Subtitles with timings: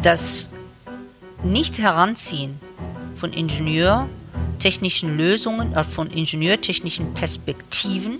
[0.00, 0.50] das
[1.42, 2.60] Nicht-Heranziehen
[3.14, 8.18] von ingenieurtechnischen Lösungen, von ingenieurtechnischen Perspektiven,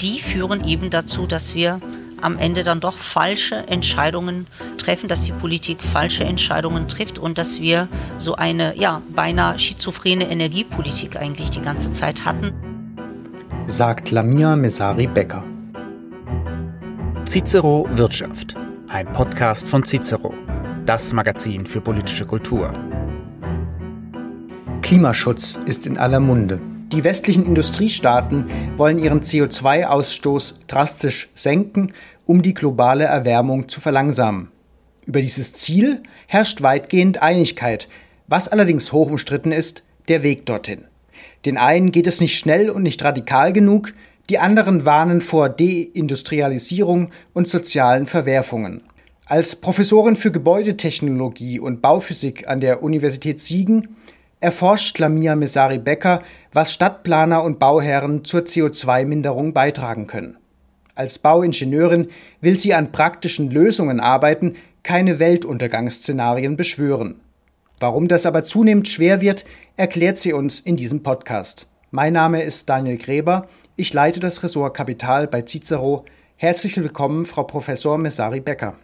[0.00, 1.80] die führen eben dazu, dass wir
[2.20, 7.60] am Ende dann doch falsche Entscheidungen treffen, dass die Politik falsche Entscheidungen trifft und dass
[7.60, 7.88] wir
[8.18, 12.52] so eine ja, beinahe schizophrene Energiepolitik eigentlich die ganze Zeit hatten.
[13.66, 15.44] Sagt Lamia Mesari Becker.
[17.26, 18.56] Cicero Wirtschaft,
[18.88, 20.32] ein Podcast von Cicero,
[20.88, 22.72] das Magazin für politische Kultur.
[24.80, 26.60] Klimaschutz ist in aller Munde.
[26.92, 28.46] Die westlichen Industriestaaten
[28.78, 31.92] wollen ihren CO2-Ausstoß drastisch senken,
[32.24, 34.48] um die globale Erwärmung zu verlangsamen.
[35.04, 37.88] Über dieses Ziel herrscht weitgehend Einigkeit,
[38.26, 40.84] was allerdings hoch umstritten ist, der Weg dorthin.
[41.44, 43.92] Den einen geht es nicht schnell und nicht radikal genug,
[44.30, 48.87] die anderen warnen vor Deindustrialisierung und sozialen Verwerfungen.
[49.30, 53.96] Als Professorin für Gebäudetechnologie und Bauphysik an der Universität Siegen
[54.40, 56.22] erforscht Lamia Mesari Becker,
[56.54, 60.38] was Stadtplaner und Bauherren zur CO2-Minderung beitragen können.
[60.94, 62.08] Als Bauingenieurin
[62.40, 67.20] will sie an praktischen Lösungen arbeiten, keine Weltuntergangsszenarien beschwören.
[67.80, 69.44] Warum das aber zunehmend schwer wird,
[69.76, 71.68] erklärt sie uns in diesem Podcast.
[71.90, 76.06] Mein Name ist Daniel Gräber, ich leite das Ressort Kapital bei Cicero.
[76.36, 78.78] Herzlich willkommen, Frau Professor Mesari Becker.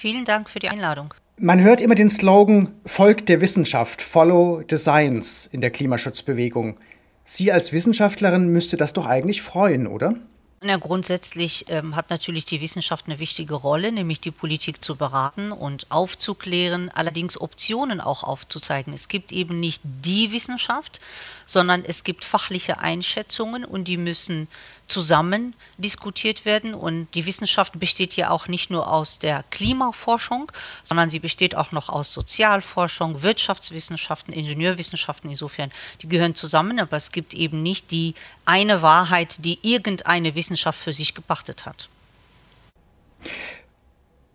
[0.00, 1.12] Vielen Dank für die Einladung.
[1.38, 6.76] Man hört immer den Slogan Volk der Wissenschaft, Follow the Science in der Klimaschutzbewegung.
[7.24, 10.14] Sie als Wissenschaftlerin müsste das doch eigentlich freuen, oder?
[10.62, 15.50] Ja, grundsätzlich ähm, hat natürlich die Wissenschaft eine wichtige Rolle, nämlich die Politik zu beraten
[15.50, 18.92] und aufzuklären, allerdings Optionen auch aufzuzeigen.
[18.92, 21.00] Es gibt eben nicht die Wissenschaft,
[21.48, 24.48] sondern es gibt fachliche Einschätzungen und die müssen
[24.86, 26.74] zusammen diskutiert werden.
[26.74, 30.52] Und die Wissenschaft besteht ja auch nicht nur aus der Klimaforschung,
[30.84, 35.30] sondern sie besteht auch noch aus Sozialforschung, Wirtschaftswissenschaften, Ingenieurwissenschaften.
[35.30, 40.78] Insofern, die gehören zusammen, aber es gibt eben nicht die eine Wahrheit, die irgendeine Wissenschaft
[40.78, 41.88] für sich gepachtet hat.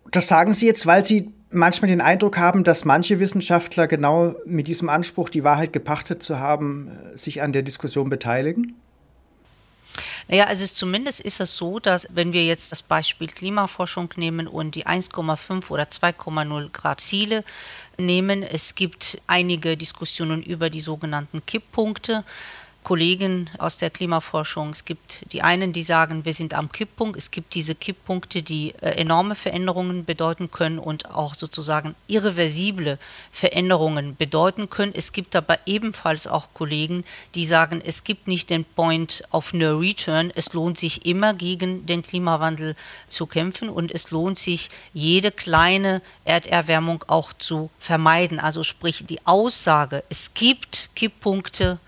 [0.10, 4.68] Das sagen Sie jetzt, weil Sie manchmal den Eindruck haben, dass manche Wissenschaftler genau mit
[4.68, 8.76] diesem Anspruch, die Wahrheit gepachtet zu haben, sich an der Diskussion beteiligen?
[10.28, 14.76] Naja, also zumindest ist es so, dass wenn wir jetzt das Beispiel Klimaforschung nehmen und
[14.76, 17.44] die 1,5 oder 2,0 Grad Ziele
[17.98, 22.24] nehmen, es gibt einige Diskussionen über die sogenannten Kipppunkte.
[22.84, 24.72] Kollegen aus der Klimaforschung.
[24.72, 27.18] Es gibt die einen, die sagen, wir sind am Kipppunkt.
[27.18, 33.00] Es gibt diese Kipppunkte, die äh, enorme Veränderungen bedeuten können und auch sozusagen irreversible
[33.32, 34.94] Veränderungen bedeuten können.
[34.96, 37.06] Es gibt aber ebenfalls auch Kollegen,
[37.36, 40.32] die sagen, es gibt nicht den Point of No Return.
[40.36, 42.76] Es lohnt sich immer gegen den Klimawandel
[43.08, 48.40] zu kämpfen und es lohnt sich, jede kleine Erderwärmung auch zu vermeiden.
[48.40, 51.80] Also sprich die Aussage, es gibt Kipppunkte,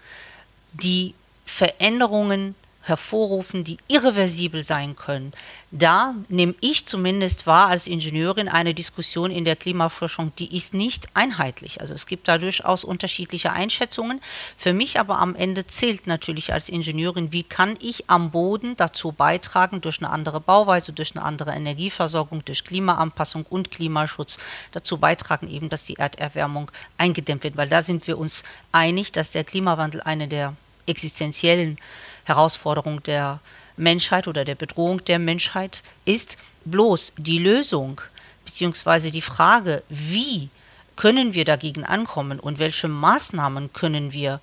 [0.81, 1.13] die
[1.45, 2.55] Veränderungen
[2.85, 5.31] hervorrufen, die irreversibel sein können.
[5.71, 11.07] Da nehme ich zumindest wahr als Ingenieurin eine Diskussion in der Klimaforschung, die ist nicht
[11.15, 11.81] einheitlich.
[11.81, 14.21] Also es gibt da durchaus unterschiedliche Einschätzungen.
[14.55, 19.11] Für mich aber am Ende zählt natürlich als Ingenieurin, wie kann ich am Boden dazu
[19.11, 24.37] beitragen, durch eine andere Bauweise, durch eine andere Energieversorgung, durch Klimaanpassung und Klimaschutz
[24.73, 26.69] dazu beitragen, eben, dass die Erderwärmung
[26.99, 27.57] eingedämmt wird.
[27.57, 30.55] Weil da sind wir uns einig, dass der Klimawandel eine der
[30.87, 31.77] existenziellen
[32.25, 33.39] Herausforderung der
[33.77, 36.37] Menschheit oder der Bedrohung der Menschheit ist.
[36.65, 38.01] Bloß die Lösung
[38.45, 39.11] bzw.
[39.11, 40.49] die Frage, wie
[40.95, 44.39] können wir dagegen ankommen und welche Maßnahmen können wir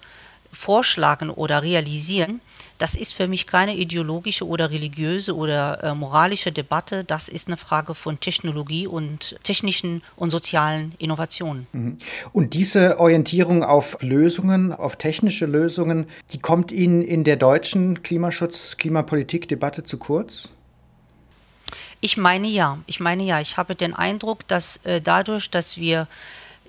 [0.53, 2.41] vorschlagen oder realisieren,
[2.79, 7.05] das ist für mich keine ideologische oder religiöse oder äh, moralische Debatte.
[7.05, 11.67] Das ist eine Frage von Technologie und technischen und sozialen Innovationen.
[11.73, 11.97] Mhm.
[12.33, 18.77] Und diese Orientierung auf Lösungen, auf technische Lösungen, die kommt Ihnen in der deutschen Klimaschutz-,
[18.77, 20.49] Klimapolitik-Debatte zu kurz?
[22.01, 22.79] Ich meine ja.
[22.87, 23.41] Ich meine ja.
[23.41, 26.09] Ich habe den Eindruck, dass äh, dadurch, dass wir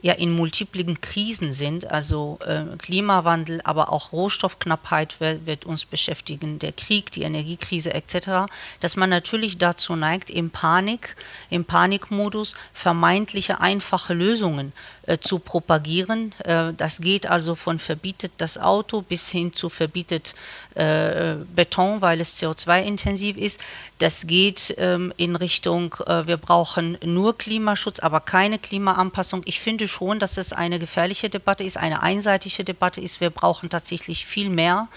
[0.03, 6.59] ja in multiplen Krisen sind, also äh, Klimawandel, aber auch Rohstoffknappheit wird, wird, uns beschäftigen,
[6.59, 8.51] der Krieg, die Energiekrise etc.,
[8.81, 11.15] dass man natürlich dazu neigt, im Panik,
[11.49, 14.73] im Panikmodus vermeintliche einfache Lösungen
[15.21, 16.33] zu propagieren.
[16.45, 20.33] Äh, das geht also von verbietet das Auto bis hin zu verbietet
[20.75, 23.59] äh, Beton, weil es CO2-intensiv ist.
[23.99, 29.41] Das geht ähm, in Richtung, äh, wir brauchen nur Klimaschutz, aber keine Klimaanpassung.
[29.45, 33.19] Ich finde schon, dass es eine gefährliche Debatte ist, eine einseitige Debatte ist.
[33.19, 34.87] Wir brauchen tatsächlich viel mehr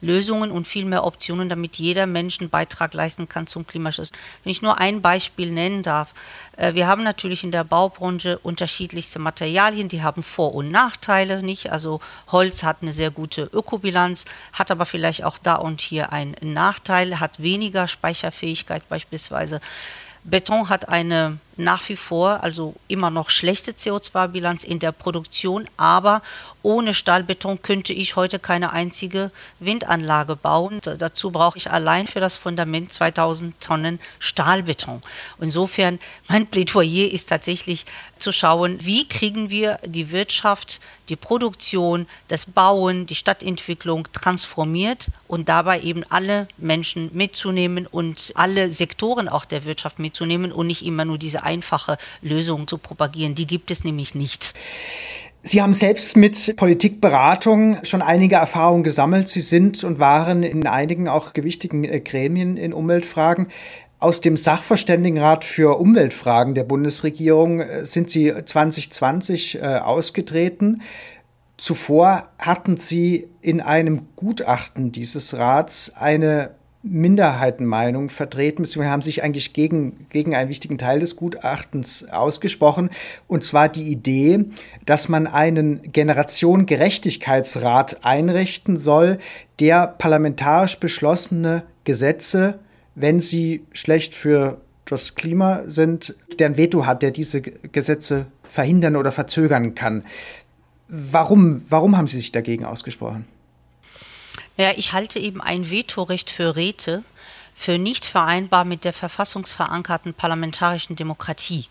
[0.00, 4.12] Lösungen und viel mehr Optionen, damit jeder Mensch einen Beitrag leisten kann zum Klimaschutz.
[4.42, 6.14] Wenn ich nur ein Beispiel nennen darf,
[6.56, 11.72] äh, wir haben natürlich in der Baubranche unterschiedlichste Materialien, die haben Vor- und Nachteile, nicht?
[11.72, 16.36] Also Holz hat eine sehr gute Ökobilanz, hat aber vielleicht auch da und hier einen
[16.42, 19.60] Nachteil, hat weniger Speicherfähigkeit beispielsweise.
[20.24, 26.22] Beton hat eine nach wie vor, also immer noch schlechte CO2-Bilanz in der Produktion, aber
[26.62, 29.30] ohne Stahlbeton könnte ich heute keine einzige
[29.60, 30.80] Windanlage bauen.
[30.82, 35.00] Dazu brauche ich allein für das Fundament 2000 Tonnen Stahlbeton.
[35.40, 37.86] Insofern, mein Plädoyer ist tatsächlich
[38.18, 45.48] zu schauen, wie kriegen wir die Wirtschaft, die Produktion, das Bauen, die Stadtentwicklung transformiert und
[45.48, 51.04] dabei eben alle Menschen mitzunehmen und alle Sektoren auch der Wirtschaft mitzunehmen und nicht immer
[51.04, 53.34] nur diese einfache Lösung zu propagieren.
[53.34, 54.52] Die gibt es nämlich nicht.
[55.42, 59.28] Sie haben selbst mit Politikberatung schon einige Erfahrungen gesammelt.
[59.28, 63.46] Sie sind und waren in einigen auch gewichtigen äh, Gremien in Umweltfragen.
[64.00, 70.82] Aus dem Sachverständigenrat für Umweltfragen der Bundesregierung äh, sind Sie 2020 äh, ausgetreten.
[71.56, 76.55] Zuvor hatten Sie in einem Gutachten dieses Rats eine
[76.88, 82.88] Minderheitenmeinung vertreten, beziehungsweise haben sich eigentlich gegen, gegen einen wichtigen Teil des Gutachtens ausgesprochen,
[83.26, 84.46] und zwar die Idee,
[84.84, 89.18] dass man einen Generationengerechtigkeitsrat einrichten soll,
[89.60, 92.58] der parlamentarisch beschlossene Gesetze,
[92.94, 98.96] wenn sie schlecht für das Klima sind, der ein Veto hat, der diese Gesetze verhindern
[98.96, 100.04] oder verzögern kann.
[100.88, 103.26] Warum, warum haben Sie sich dagegen ausgesprochen?
[104.56, 107.02] Ja, ich halte eben ein Vetorecht für Räte
[107.54, 111.66] für nicht vereinbar mit der verfassungsverankerten parlamentarischen Demokratie.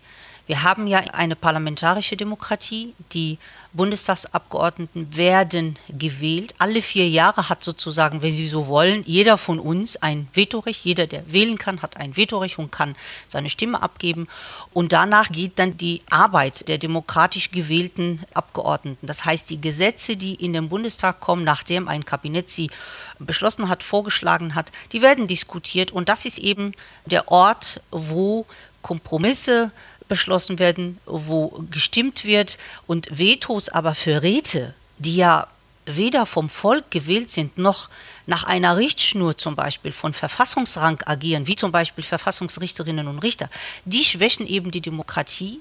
[0.46, 2.94] Wir haben ja eine parlamentarische Demokratie.
[3.12, 3.38] Die
[3.72, 6.54] Bundestagsabgeordneten werden gewählt.
[6.58, 10.84] Alle vier Jahre hat sozusagen, wenn Sie so wollen, jeder von uns ein Vetorecht.
[10.84, 12.94] Jeder, der wählen kann, hat ein Vetorecht und kann
[13.26, 14.28] seine Stimme abgeben.
[14.72, 19.06] Und danach geht dann die Arbeit der demokratisch gewählten Abgeordneten.
[19.06, 22.70] Das heißt, die Gesetze, die in den Bundestag kommen, nachdem ein Kabinett sie
[23.18, 25.90] beschlossen hat, vorgeschlagen hat, die werden diskutiert.
[25.90, 26.72] Und das ist eben
[27.04, 28.46] der Ort, wo
[28.86, 29.72] Kompromisse
[30.08, 35.48] beschlossen werden, wo gestimmt wird und Vetos aber für Räte, die ja
[35.86, 37.88] weder vom Volk gewählt sind, noch
[38.26, 43.48] nach einer Richtschnur zum Beispiel von Verfassungsrang agieren, wie zum Beispiel Verfassungsrichterinnen und Richter,
[43.84, 45.60] die schwächen eben die Demokratie.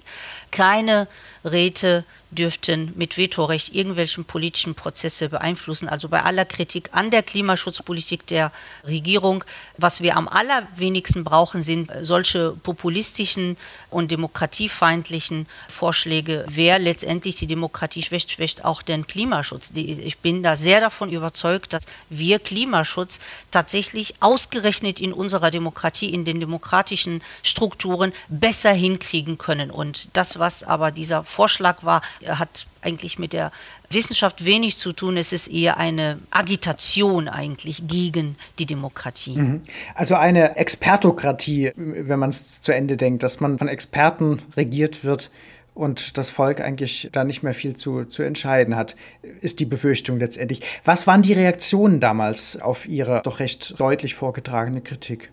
[0.52, 1.08] Keine
[1.44, 5.88] Räte dürften mit Vetorecht irgendwelchen politischen Prozesse beeinflussen.
[5.88, 8.52] Also bei aller Kritik an der Klimaschutzpolitik der
[8.86, 9.44] Regierung,
[9.78, 13.58] was wir am allerwenigsten brauchen, sind solche populistischen
[13.90, 16.46] und demokratiefeindlichen Vorschläge.
[16.50, 19.72] Wer letztendlich die Demokratie schwächt, schwächt auch den Klimaschutz.
[19.76, 22.55] Ich bin da sehr davon überzeugt, dass wir Klimaschutz
[23.52, 29.72] tatsächlich ausgerechnet in unserer Demokratie, in den demokratischen Strukturen besser hinkriegen können.
[29.72, 33.52] Und das, was aber dieser Vorschlag war, hat eigentlich mit der
[33.90, 35.18] Wissenschaft wenig zu tun.
[35.18, 39.38] Es ist eher eine Agitation eigentlich gegen die Demokratie.
[39.38, 39.62] Mhm.
[39.96, 45.31] Also eine Expertokratie, wenn man es zu Ende denkt, dass man von Experten regiert wird
[45.75, 48.95] und das Volk eigentlich da nicht mehr viel zu, zu entscheiden hat,
[49.42, 50.62] ist die Befürchtung letztendlich.
[50.86, 55.30] Was waren die Reaktionen damals auf Ihre doch recht deutlich vorgetragene Kritik?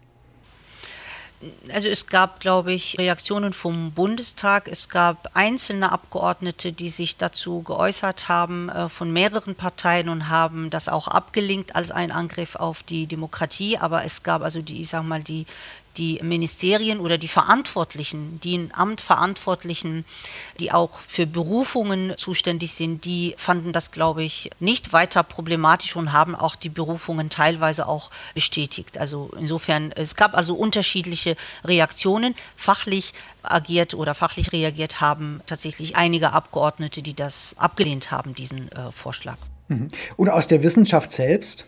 [1.72, 4.68] also es gab, glaube ich, Reaktionen vom Bundestag.
[4.68, 10.70] Es gab einzelne Abgeordnete, die sich dazu geäußert haben äh, von mehreren Parteien und haben
[10.70, 13.78] das auch abgelinkt als ein Angriff auf die Demokratie.
[13.78, 15.46] Aber es gab also die, ich sag mal, die
[15.96, 20.04] die Ministerien oder die Verantwortlichen, die im Amt Verantwortlichen,
[20.58, 26.12] die auch für Berufungen zuständig sind, die fanden das, glaube ich, nicht weiter problematisch und
[26.12, 28.98] haben auch die Berufungen teilweise auch bestätigt.
[28.98, 32.34] Also insofern, es gab also unterschiedliche Reaktionen.
[32.56, 38.92] Fachlich agiert oder fachlich reagiert haben tatsächlich einige Abgeordnete, die das abgelehnt haben, diesen äh,
[38.92, 39.36] Vorschlag.
[39.68, 39.88] Mhm.
[40.16, 41.66] Und aus der Wissenschaft selbst?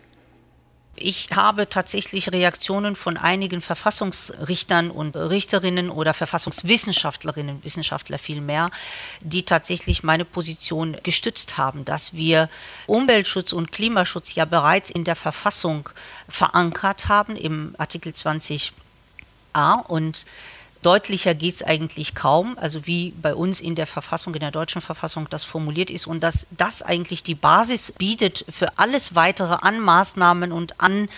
[0.97, 8.71] Ich habe tatsächlich Reaktionen von einigen Verfassungsrichtern und Richterinnen oder Verfassungswissenschaftlerinnen, Wissenschaftler vielmehr,
[9.19, 12.49] die tatsächlich meine Position gestützt haben, dass wir
[12.87, 15.89] Umweltschutz und Klimaschutz ja bereits in der Verfassung
[16.29, 18.71] verankert haben, im Artikel 20a
[19.87, 20.25] und
[20.85, 24.81] Deutlicher geht es eigentlich kaum, also wie bei uns in der Verfassung, in der deutschen
[24.81, 29.79] Verfassung das formuliert ist und dass das eigentlich die Basis bietet für alles weitere an
[29.79, 31.09] Maßnahmen und an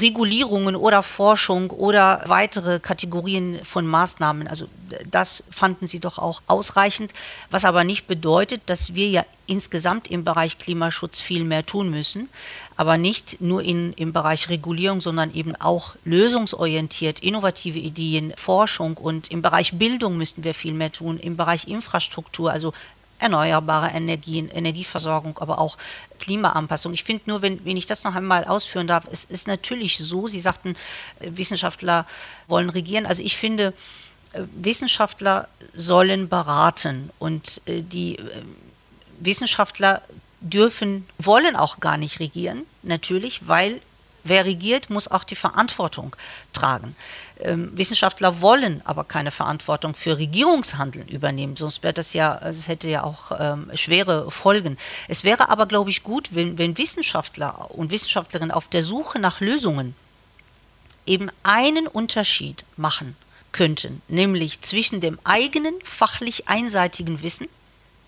[0.00, 4.48] Regulierungen oder Forschung oder weitere Kategorien von Maßnahmen.
[4.48, 4.66] Also
[5.10, 7.12] das fanden sie doch auch ausreichend,
[7.50, 12.28] was aber nicht bedeutet, dass wir ja insgesamt im Bereich Klimaschutz viel mehr tun müssen,
[12.76, 19.30] aber nicht nur in, im Bereich Regulierung, sondern eben auch lösungsorientiert, innovative Ideen, Forschung und
[19.30, 22.72] im Bereich Bildung müssten wir viel mehr tun, im Bereich Infrastruktur, also
[23.20, 25.76] erneuerbare Energien, Energieversorgung, aber auch
[26.18, 26.92] Klimaanpassung.
[26.92, 30.26] Ich finde nur, wenn, wenn ich das noch einmal ausführen darf, es ist natürlich so,
[30.26, 30.76] Sie sagten,
[31.20, 32.06] äh, Wissenschaftler
[32.48, 33.06] wollen regieren.
[33.06, 33.74] Also ich finde,
[34.32, 38.18] äh, Wissenschaftler sollen beraten und äh, die
[39.20, 40.02] Wissenschaftler
[40.40, 43.80] dürfen, wollen auch gar nicht regieren, natürlich, weil
[44.24, 46.16] wer regiert, muss auch die Verantwortung
[46.52, 46.94] tragen.
[47.40, 52.88] Ähm, Wissenschaftler wollen aber keine Verantwortung für Regierungshandeln übernehmen, sonst wäre das ja, es hätte
[52.88, 54.76] ja auch ähm, schwere Folgen.
[55.08, 59.40] Es wäre aber, glaube ich, gut, wenn, wenn Wissenschaftler und Wissenschaftlerinnen auf der Suche nach
[59.40, 59.94] Lösungen
[61.06, 63.16] eben einen Unterschied machen
[63.52, 67.48] könnten, nämlich zwischen dem eigenen fachlich einseitigen Wissen,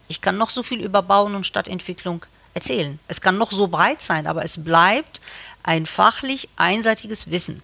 [0.08, 4.02] ich kann noch so viel über Bauen und Stadtentwicklung erzählen, es kann noch so breit
[4.02, 5.20] sein, aber es bleibt
[5.62, 7.62] ein fachlich einseitiges Wissen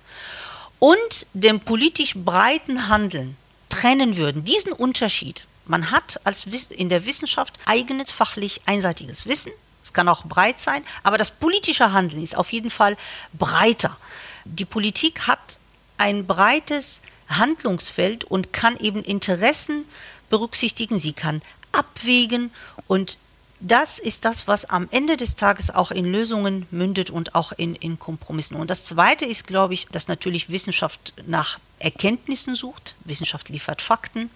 [0.79, 3.37] und dem politisch breiten Handeln
[3.69, 9.53] trennen würden, diesen Unterschied, man hat als in der Wissenschaft eigenes fachlich einseitiges Wissen,
[9.83, 12.97] es kann auch breit sein, aber das politische Handeln ist auf jeden Fall
[13.33, 13.97] breiter.
[14.45, 15.59] Die Politik hat
[15.97, 19.85] ein breites Handlungsfeld und kann eben Interessen
[20.31, 22.51] berücksichtigen, sie kann abwägen
[22.87, 23.19] und
[23.61, 27.75] das ist das, was am Ende des Tages auch in Lösungen mündet und auch in,
[27.75, 28.57] in Kompromissen.
[28.57, 32.95] Und das Zweite ist, glaube ich, dass natürlich Wissenschaft nach Erkenntnissen sucht.
[33.05, 34.31] Wissenschaft liefert Fakten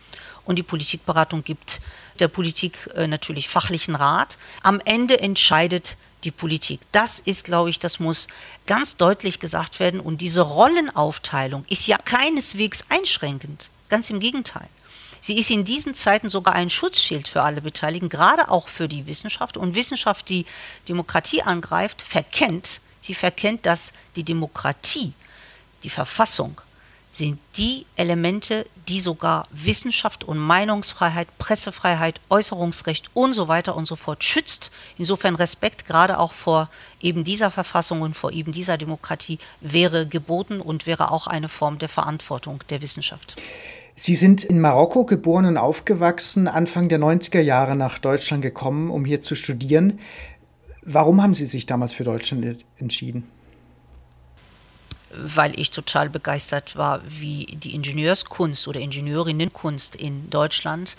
[0.44, 1.80] und die Politikberatung gibt
[2.18, 4.38] der Politik äh, natürlich fachlichen Rat.
[4.62, 6.80] Am Ende entscheidet die Politik.
[6.92, 8.28] Das ist, glaube ich, das muss
[8.66, 10.00] ganz deutlich gesagt werden.
[10.00, 13.70] Und diese Rollenaufteilung ist ja keineswegs einschränkend.
[13.88, 14.68] Ganz im Gegenteil.
[15.24, 19.06] Sie ist in diesen Zeiten sogar ein Schutzschild für alle Beteiligten, gerade auch für die
[19.06, 19.56] Wissenschaft.
[19.56, 20.46] Und Wissenschaft, die
[20.88, 25.12] Demokratie angreift, verkennt, sie verkennt, dass die Demokratie,
[25.84, 26.60] die Verfassung,
[27.12, 33.94] sind die Elemente, die sogar Wissenschaft und Meinungsfreiheit, Pressefreiheit, Äußerungsrecht und so weiter und so
[33.94, 34.72] fort schützt.
[34.98, 36.68] Insofern Respekt gerade auch vor
[37.00, 41.78] eben dieser Verfassung und vor eben dieser Demokratie wäre geboten und wäre auch eine Form
[41.78, 43.36] der Verantwortung der Wissenschaft.
[43.94, 49.04] Sie sind in Marokko geboren und aufgewachsen, Anfang der 90er Jahre nach Deutschland gekommen, um
[49.04, 49.98] hier zu studieren.
[50.82, 53.28] Warum haben Sie sich damals für Deutschland entschieden?
[55.14, 60.96] Weil ich total begeistert war, wie die Ingenieurskunst oder Ingenieurinnenkunst in Deutschland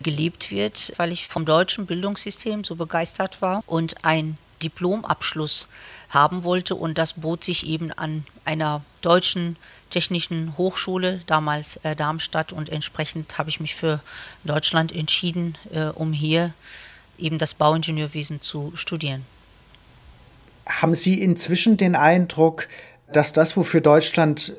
[0.00, 5.66] gelebt wird, weil ich vom deutschen Bildungssystem so begeistert war und ein Diplomabschluss
[6.08, 9.56] haben wollte und das bot sich eben an einer deutschen
[9.90, 14.00] Technischen Hochschule, damals äh, Darmstadt, und entsprechend habe ich mich für
[14.44, 16.52] Deutschland entschieden, äh, um hier
[17.18, 19.24] eben das Bauingenieurwesen zu studieren.
[20.66, 22.68] Haben Sie inzwischen den Eindruck,
[23.12, 24.54] dass das, wofür Deutschland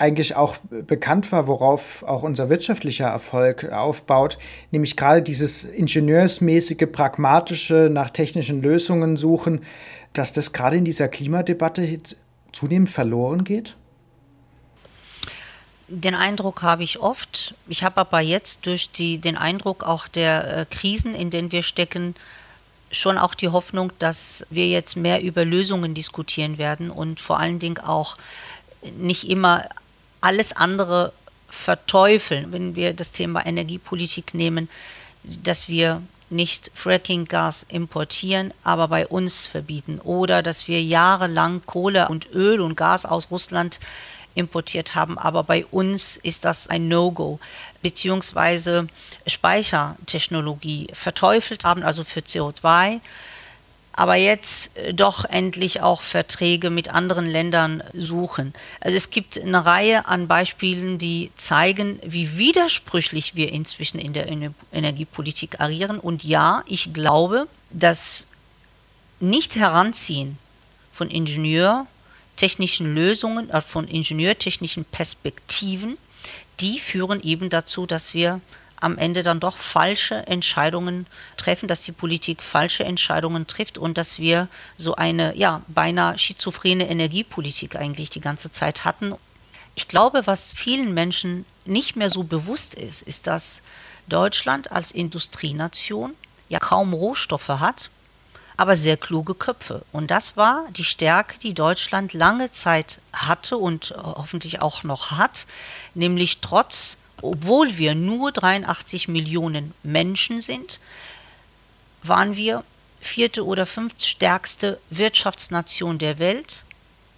[0.00, 4.38] eigentlich auch bekannt war, worauf auch unser wirtschaftlicher Erfolg aufbaut,
[4.70, 9.60] nämlich gerade dieses ingenieursmäßige, pragmatische, nach technischen Lösungen suchen,
[10.14, 11.98] dass das gerade in dieser Klimadebatte
[12.50, 13.76] zunehmend verloren geht?
[15.92, 17.54] Den Eindruck habe ich oft.
[17.66, 21.64] Ich habe aber jetzt durch die, den Eindruck auch der äh, Krisen, in denen wir
[21.64, 22.14] stecken,
[22.92, 27.58] schon auch die Hoffnung, dass wir jetzt mehr über Lösungen diskutieren werden und vor allen
[27.58, 28.16] Dingen auch
[28.98, 29.64] nicht immer
[30.20, 31.12] alles andere
[31.48, 34.68] verteufeln, wenn wir das Thema Energiepolitik nehmen,
[35.24, 42.32] dass wir nicht Fracking-Gas importieren, aber bei uns verbieten oder dass wir jahrelang Kohle und
[42.32, 43.80] Öl und Gas aus Russland
[44.34, 45.18] importiert haben.
[45.18, 47.38] Aber bei uns ist das ein No-Go,
[47.82, 48.88] beziehungsweise
[49.26, 53.00] Speichertechnologie verteufelt haben, also für CO2
[54.00, 58.54] aber jetzt äh, doch endlich auch Verträge mit anderen Ländern suchen.
[58.80, 64.26] Also es gibt eine Reihe an Beispielen, die zeigen, wie widersprüchlich wir inzwischen in der
[64.72, 65.98] Energiepolitik agieren.
[65.98, 68.26] Und ja, ich glaube, das
[69.20, 70.38] nicht heranziehen
[70.92, 71.86] von Ingenieur
[72.40, 75.98] technischen Lösungen, äh, von ingenieurtechnischen Perspektiven,
[76.58, 78.40] die führen eben dazu, dass wir
[78.76, 81.06] am Ende dann doch falsche Entscheidungen
[81.36, 86.88] treffen, dass die Politik falsche Entscheidungen trifft und dass wir so eine ja beinahe schizophrene
[86.88, 89.14] Energiepolitik eigentlich die ganze Zeit hatten.
[89.74, 93.60] Ich glaube, was vielen Menschen nicht mehr so bewusst ist, ist, dass
[94.08, 96.14] Deutschland als Industrienation
[96.48, 97.90] ja kaum Rohstoffe hat
[98.60, 99.80] aber sehr kluge Köpfe.
[99.90, 105.12] Und das war die Stärke, die Deutschland lange Zeit hatte und äh, hoffentlich auch noch
[105.12, 105.46] hat,
[105.94, 110.78] nämlich trotz, obwohl wir nur 83 Millionen Menschen sind,
[112.02, 112.62] waren wir
[113.00, 116.64] vierte oder fünftstärkste Wirtschaftsnation der Welt.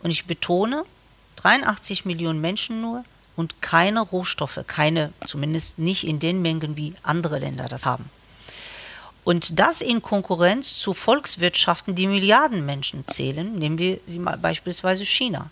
[0.04, 0.84] Und ich betone,
[1.36, 7.40] 83 Millionen Menschen nur und keine Rohstoffe, keine, zumindest nicht in den Mengen, wie andere
[7.40, 8.08] Länder das haben.
[9.24, 15.06] Und das in Konkurrenz zu Volkswirtschaften, die Milliarden Menschen zählen, nehmen wir sie mal beispielsweise
[15.06, 15.50] China.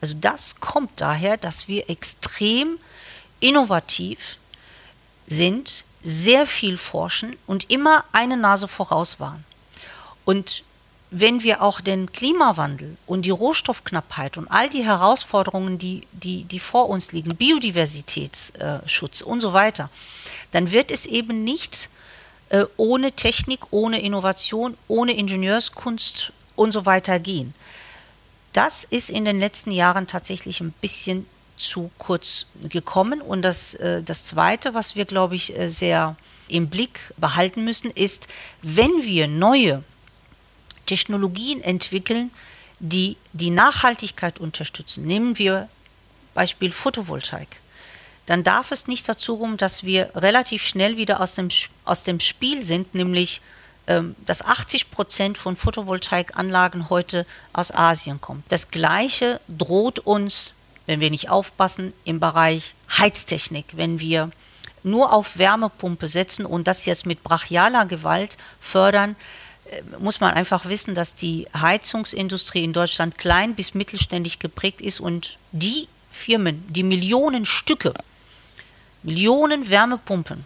[0.00, 2.78] Also das kommt daher, dass wir extrem
[3.40, 4.36] innovativ
[5.26, 9.44] sind, sehr viel forschen und immer eine Nase voraus waren.
[10.24, 10.62] Und
[11.10, 16.60] wenn wir auch den Klimawandel und die Rohstoffknappheit und all die Herausforderungen, die, die, die
[16.60, 19.90] vor uns liegen, Biodiversitätsschutz und so weiter,
[20.52, 21.88] dann wird es eben nicht
[22.76, 27.54] ohne Technik, ohne Innovation, ohne Ingenieurskunst und so weiter gehen.
[28.52, 31.26] Das ist in den letzten Jahren tatsächlich ein bisschen
[31.56, 33.20] zu kurz gekommen.
[33.20, 36.16] Und das, äh, das Zweite, was wir, glaube ich, äh, sehr
[36.48, 38.28] im Blick behalten müssen, ist,
[38.62, 39.82] wenn wir neue
[40.86, 42.30] Technologien entwickeln,
[42.78, 45.06] die die Nachhaltigkeit unterstützen.
[45.06, 45.68] Nehmen wir
[46.34, 47.60] Beispiel Photovoltaik.
[48.26, 51.48] Dann darf es nicht dazu kommen, dass wir relativ schnell wieder aus dem,
[51.84, 53.40] aus dem Spiel sind, nämlich
[53.86, 58.42] ähm, dass 80 Prozent von Photovoltaikanlagen heute aus Asien kommen.
[58.48, 60.54] Das Gleiche droht uns,
[60.86, 64.30] wenn wir nicht aufpassen, im Bereich Heiztechnik, wenn wir
[64.82, 69.14] nur auf Wärmepumpe setzen und das jetzt mit brachialer Gewalt fördern,
[69.70, 74.98] äh, muss man einfach wissen, dass die Heizungsindustrie in Deutschland klein bis mittelständig geprägt ist
[74.98, 77.94] und die Firmen, die Millionen Stücke,
[79.06, 80.44] Millionen Wärmepumpen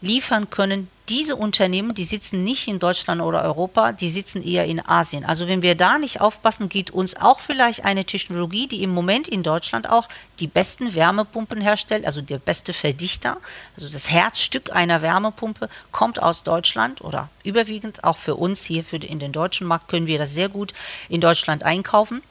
[0.00, 4.80] liefern können, diese Unternehmen, die sitzen nicht in Deutschland oder Europa, die sitzen eher in
[4.80, 5.26] Asien.
[5.26, 9.28] Also wenn wir da nicht aufpassen, geht uns auch vielleicht eine Technologie, die im Moment
[9.28, 10.08] in Deutschland auch
[10.40, 13.36] die besten Wärmepumpen herstellt, also der beste Verdichter,
[13.76, 18.96] also das Herzstück einer Wärmepumpe kommt aus Deutschland oder überwiegend auch für uns hier für
[18.96, 20.72] in den deutschen Markt können wir das sehr gut
[21.10, 22.22] in Deutschland einkaufen.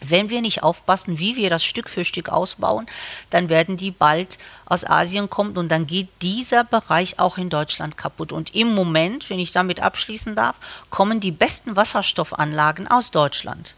[0.00, 2.86] Wenn wir nicht aufpassen, wie wir das Stück für Stück ausbauen,
[3.30, 7.96] dann werden die bald aus Asien kommen und dann geht dieser Bereich auch in Deutschland
[7.96, 8.32] kaputt.
[8.32, 10.56] Und im Moment, wenn ich damit abschließen darf,
[10.90, 13.74] kommen die besten Wasserstoffanlagen aus Deutschland.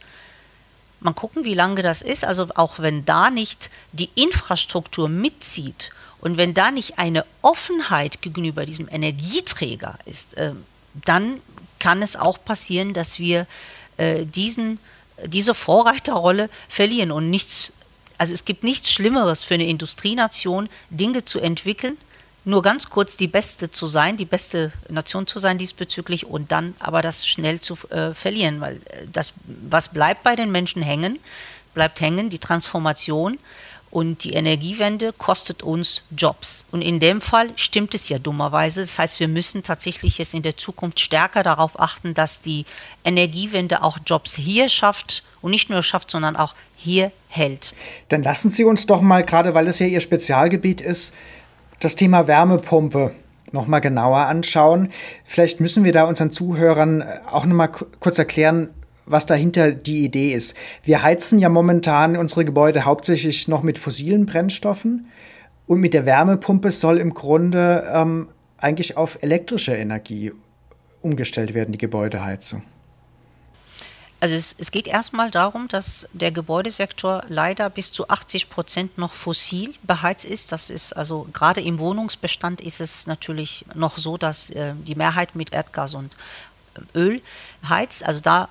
[1.01, 2.25] Mal gucken, wie lange das ist.
[2.25, 5.91] Also auch wenn da nicht die Infrastruktur mitzieht
[6.21, 10.53] und wenn da nicht eine Offenheit gegenüber diesem Energieträger ist, äh,
[11.07, 11.41] dann
[11.79, 13.47] kann es auch passieren, dass wir
[13.97, 14.79] äh, diesen
[15.27, 17.73] diese Vorreiterrolle verlieren und nichts,
[18.19, 21.97] also es gibt nichts Schlimmeres für eine Industrienation, Dinge zu entwickeln,
[22.45, 26.75] nur ganz kurz die beste zu sein, die beste Nation zu sein diesbezüglich und dann
[26.79, 31.19] aber das schnell zu äh, verlieren, weil äh, das, was bleibt bei den Menschen hängen,
[31.75, 33.39] bleibt hängen, die Transformation
[33.91, 36.67] und die Energiewende kostet uns Jobs.
[36.71, 38.83] Und in dem Fall stimmt es ja dummerweise.
[38.83, 42.67] Das heißt, wir müssen tatsächlich jetzt in der Zukunft stärker darauf achten, dass die
[43.05, 47.75] Energiewende auch Jobs hier schafft und nicht nur schafft, sondern auch hier hält.
[48.09, 51.15] Dann lassen Sie uns doch mal, gerade weil es ja Ihr Spezialgebiet ist,
[51.81, 53.13] das Thema Wärmepumpe
[53.53, 54.91] noch mal genauer anschauen.
[55.25, 58.69] Vielleicht müssen wir da unseren Zuhörern auch noch mal kurz erklären,
[59.11, 60.57] was dahinter die Idee ist.
[60.83, 65.09] Wir heizen ja momentan unsere Gebäude hauptsächlich noch mit fossilen Brennstoffen
[65.67, 70.33] und mit der Wärmepumpe soll im Grunde ähm, eigentlich auf elektrische Energie
[71.03, 72.63] umgestellt werden, die Gebäudeheizung.
[74.21, 79.15] Also es, es, geht erstmal darum, dass der Gebäudesektor leider bis zu 80 Prozent noch
[79.15, 80.53] fossil beheizt ist.
[80.53, 85.35] Das ist also gerade im Wohnungsbestand ist es natürlich noch so, dass äh, die Mehrheit
[85.35, 86.15] mit Erdgas und
[86.95, 87.23] Öl
[87.67, 88.05] heizt.
[88.05, 88.51] Also da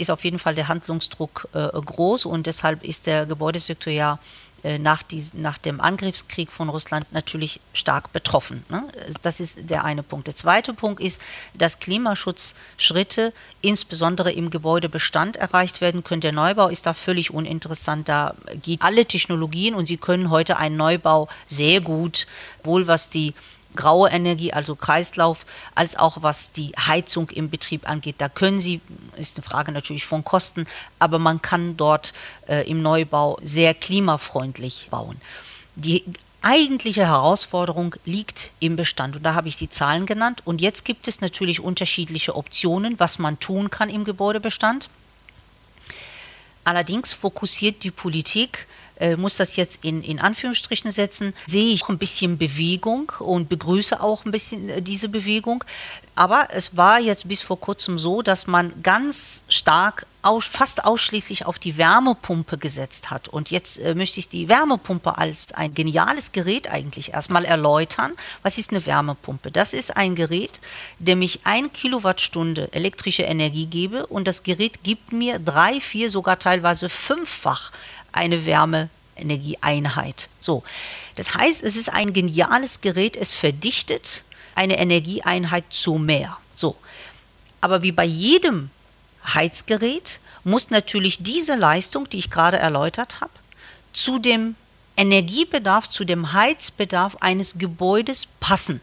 [0.00, 4.18] ist auf jeden Fall der Handlungsdruck äh, groß und deshalb ist der Gebäudesektor ja
[4.62, 8.62] äh, nach, die, nach dem Angriffskrieg von Russland natürlich stark betroffen.
[8.68, 8.82] Ne?
[9.22, 10.26] Das ist der eine Punkt.
[10.26, 11.22] Der zweite Punkt ist,
[11.54, 13.32] dass Klimaschutzschritte
[13.62, 16.20] insbesondere im Gebäudebestand erreicht werden können.
[16.20, 18.08] Der Neubau ist da völlig uninteressant.
[18.08, 22.26] Da geht alle Technologien und Sie können heute einen Neubau sehr gut,
[22.62, 23.32] wohl was die
[23.76, 28.16] graue Energie, also Kreislauf, als auch was die Heizung im Betrieb angeht.
[28.18, 28.80] Da können Sie,
[29.16, 30.66] ist eine Frage natürlich von Kosten,
[30.98, 32.12] aber man kann dort
[32.48, 35.20] äh, im Neubau sehr klimafreundlich bauen.
[35.76, 36.04] Die
[36.42, 39.16] eigentliche Herausforderung liegt im Bestand.
[39.16, 40.42] Und da habe ich die Zahlen genannt.
[40.44, 44.88] Und jetzt gibt es natürlich unterschiedliche Optionen, was man tun kann im Gebäudebestand.
[46.64, 48.66] Allerdings fokussiert die Politik
[49.00, 54.00] äh, muss das jetzt in, in Anführungsstrichen setzen, sehe ich ein bisschen Bewegung und begrüße
[54.00, 55.64] auch ein bisschen äh, diese Bewegung.
[56.14, 61.46] Aber es war jetzt bis vor kurzem so, dass man ganz stark aus, fast ausschließlich
[61.46, 63.28] auf die Wärmepumpe gesetzt hat.
[63.28, 68.12] Und jetzt äh, möchte ich die Wärmepumpe als ein geniales Gerät eigentlich erstmal erläutern.
[68.42, 69.50] Was ist eine Wärmepumpe?
[69.50, 70.60] Das ist ein Gerät,
[70.98, 76.38] dem ich ein Kilowattstunde elektrische Energie gebe und das Gerät gibt mir drei, vier, sogar
[76.38, 77.72] teilweise fünffach
[78.12, 80.28] eine Wärmeenergieeinheit.
[80.40, 80.62] So,
[81.16, 83.16] das heißt, es ist ein geniales Gerät.
[83.16, 84.22] Es verdichtet
[84.54, 86.36] eine Energieeinheit zu mehr.
[86.54, 86.76] So,
[87.60, 88.70] aber wie bei jedem
[89.24, 93.32] Heizgerät muss natürlich diese Leistung, die ich gerade erläutert habe,
[93.92, 94.54] zu dem
[94.96, 98.80] Energiebedarf, zu dem Heizbedarf eines Gebäudes passen.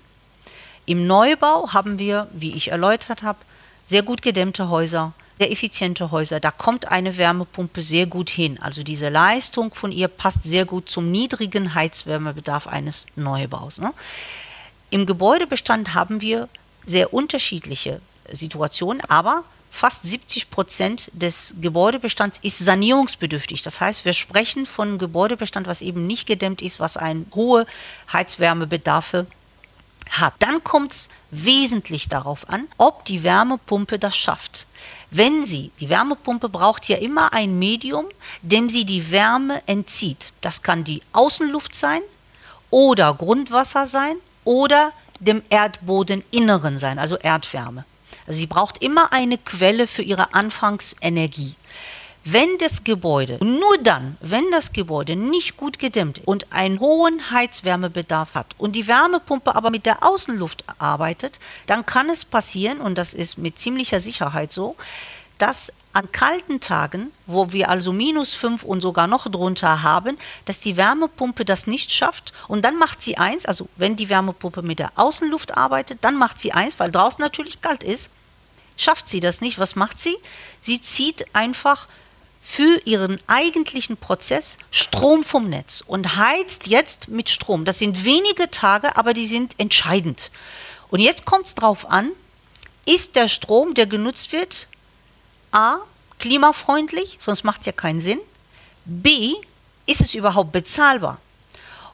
[0.86, 3.40] Im Neubau haben wir, wie ich erläutert habe,
[3.86, 6.40] sehr gut gedämmte Häuser, sehr effiziente Häuser.
[6.40, 8.60] Da kommt eine Wärmepumpe sehr gut hin.
[8.62, 13.80] Also diese Leistung von ihr passt sehr gut zum niedrigen Heizwärmebedarf eines Neubaus.
[13.80, 13.94] Ne?
[14.90, 16.50] Im Gebäudebestand haben wir
[16.86, 23.62] sehr unterschiedliche Situationen, aber fast 70 Prozent des Gebäudebestands ist sanierungsbedürftig.
[23.62, 27.66] Das heißt, wir sprechen von Gebäudebestand, was eben nicht gedämmt ist, was einen hohe
[28.12, 29.28] Heizwärmebedarfe
[30.10, 30.34] hat.
[30.40, 34.67] Dann kommt es wesentlich darauf an, ob die Wärmepumpe das schafft.
[35.10, 38.06] Wenn sie, die Wärmepumpe braucht ja immer ein Medium,
[38.42, 40.34] dem sie die Wärme entzieht.
[40.42, 42.02] Das kann die Außenluft sein
[42.70, 47.86] oder Grundwasser sein oder dem Erdbodeninneren sein, also Erdwärme.
[48.28, 51.56] Also sie braucht immer eine Quelle für ihre Anfangsenergie.
[52.30, 58.36] Wenn das Gebäude, nur dann, wenn das Gebäude nicht gut gedämmt und einen hohen Heizwärmebedarf
[58.36, 63.14] hat und die Wärmepumpe aber mit der Außenluft arbeitet, dann kann es passieren, und das
[63.14, 64.76] ist mit ziemlicher Sicherheit so,
[65.38, 70.60] dass an kalten Tagen, wo wir also minus 5 und sogar noch drunter haben, dass
[70.60, 74.80] die Wärmepumpe das nicht schafft und dann macht sie eins, also wenn die Wärmepumpe mit
[74.80, 78.10] der Außenluft arbeitet, dann macht sie eins, weil draußen natürlich kalt ist,
[78.76, 79.60] schafft sie das nicht.
[79.60, 80.18] Was macht sie?
[80.60, 81.88] Sie zieht einfach
[82.50, 87.66] für ihren eigentlichen Prozess Strom vom Netz und heizt jetzt mit Strom.
[87.66, 90.32] Das sind wenige Tage, aber die sind entscheidend.
[90.90, 92.10] Und jetzt kommt es darauf an,
[92.86, 94.70] ist der Strom, der genutzt wird,
[95.52, 95.76] a,
[96.20, 98.20] klimafreundlich, sonst macht es ja keinen Sinn,
[98.86, 99.34] b,
[99.86, 101.20] ist es überhaupt bezahlbar?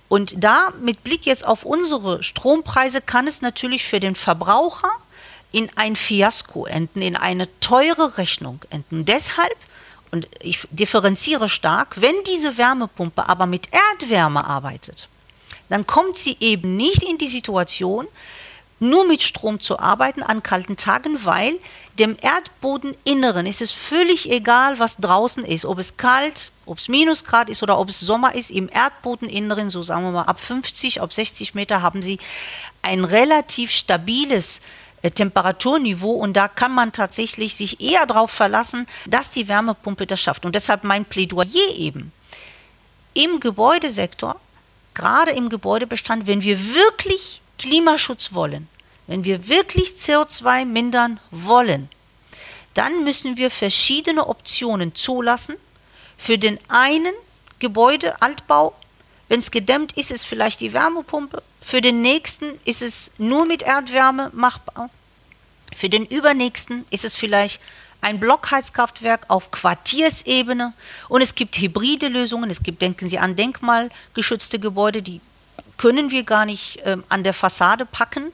[0.08, 4.92] Und da mit Blick jetzt auf unsere Strompreise kann es natürlich für den Verbraucher
[5.52, 9.04] in ein Fiasko enden, in eine teure Rechnung enden.
[9.06, 9.58] Deshalb,
[10.14, 15.10] und ich differenziere stark, wenn diese Wärmepumpe aber mit Erdwärme arbeitet,
[15.70, 18.08] dann kommt sie eben nicht in die Situation,
[18.80, 21.54] nur mit Strom zu arbeiten an kalten Tagen, weil
[21.98, 27.50] dem Erdbodeninneren ist es völlig egal, was draußen ist, ob es kalt, ob es Minusgrad
[27.50, 28.52] ist oder ob es Sommer ist.
[28.52, 32.20] Im Erdbodeninneren, so sagen wir mal ab 50, ab 60 Meter, haben sie
[32.84, 39.32] ein relativ stabiles äh, Temperaturniveau und da kann man tatsächlich sich eher darauf verlassen, dass
[39.32, 40.46] die Wärmepumpe das schafft.
[40.46, 42.12] Und deshalb mein Plädoyer eben
[43.14, 44.40] im Gebäudesektor,
[44.94, 48.68] gerade im Gebäudebestand, wenn wir wirklich Klimaschutz wollen,
[49.08, 51.90] wenn wir wirklich CO2 mindern wollen,
[52.74, 55.56] dann müssen wir verschiedene Optionen zulassen.
[56.18, 57.14] Für den einen
[57.60, 58.74] Gebäude, Altbau,
[59.28, 61.44] wenn es gedämmt ist, ist vielleicht die Wärmepumpe.
[61.64, 64.90] Für den nächsten ist es nur mit Erdwärme machbar.
[65.74, 67.62] Für den übernächsten ist es vielleicht
[68.02, 70.74] ein Blockheizkraftwerk auf Quartiersebene
[71.08, 72.50] und es gibt hybride Lösungen.
[72.50, 75.22] Es gibt, denken Sie an denkmalgeschützte Gebäude, die
[75.78, 78.32] können wir gar nicht äh, an der Fassade packen.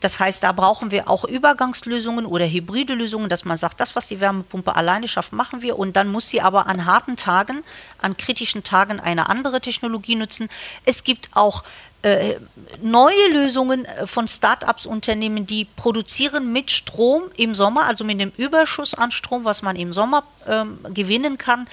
[0.00, 4.08] Das heißt, da brauchen wir auch Übergangslösungen oder hybride Lösungen, dass man sagt, das, was
[4.08, 5.78] die Wärmepumpe alleine schafft, machen wir.
[5.78, 7.62] Und dann muss sie aber an harten Tagen,
[7.98, 10.48] an kritischen Tagen eine andere Technologie nutzen.
[10.86, 11.64] Es gibt auch
[12.02, 12.36] äh,
[12.82, 18.94] neue Lösungen äh, von Start-ups-Unternehmen, die produzieren mit Strom im Sommer, also mit dem Überschuss
[18.94, 21.68] an Strom, was man im Sommer ähm, gewinnen kann,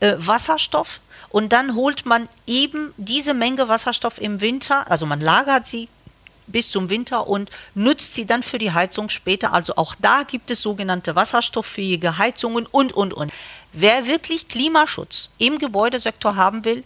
[0.00, 1.00] äh, Wasserstoff.
[1.30, 5.88] Und dann holt man eben diese Menge Wasserstoff im Winter, also man lagert sie
[6.46, 9.52] bis zum Winter und nutzt sie dann für die Heizung später.
[9.52, 13.32] Also auch da gibt es sogenannte wasserstofffähige Heizungen und, und, und.
[13.72, 16.84] Wer wirklich Klimaschutz im Gebäudesektor haben will,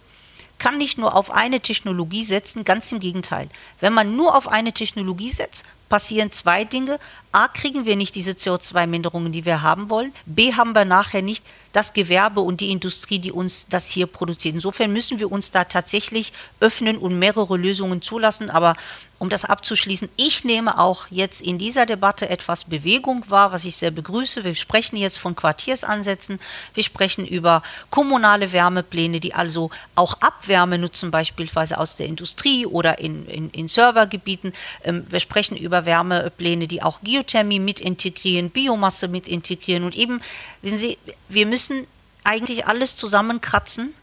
[0.59, 3.49] kann nicht nur auf eine Technologie setzen, ganz im Gegenteil.
[3.79, 6.99] Wenn man nur auf eine Technologie setzt, passieren zwei Dinge.
[7.31, 10.13] A, kriegen wir nicht diese CO2-Minderungen, die wir haben wollen.
[10.25, 14.55] B, haben wir nachher nicht das Gewerbe und die Industrie, die uns das hier produziert.
[14.55, 18.49] Insofern müssen wir uns da tatsächlich öffnen und mehrere Lösungen zulassen.
[18.49, 18.75] Aber
[19.19, 23.75] um das abzuschließen, ich nehme auch jetzt in dieser Debatte etwas Bewegung wahr, was ich
[23.75, 24.43] sehr begrüße.
[24.43, 26.39] Wir sprechen jetzt von Quartiersansätzen,
[26.73, 32.99] wir sprechen über kommunale Wärmepläne, die also auch Abwärme nutzen, beispielsweise aus der Industrie oder
[32.99, 34.53] in, in, in Servergebieten.
[34.83, 40.21] Ähm, wir sprechen über Wärmepläne, die auch Geothermie mit integrieren, Biomasse mit integrieren und eben,
[40.61, 41.87] wissen Sie, wir müssen
[42.23, 43.93] eigentlich alles zusammenkratzen,